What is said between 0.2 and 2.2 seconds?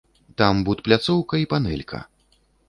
Там будпляцоўка і панэлька.